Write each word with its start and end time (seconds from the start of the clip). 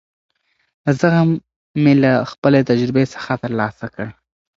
زغم 0.99 1.29
مې 1.83 1.93
له 2.03 2.11
خپلې 2.31 2.59
تجربې 2.69 3.05
څخه 3.13 3.31
ترلاسه 3.43 3.85
کړ. 3.93 4.07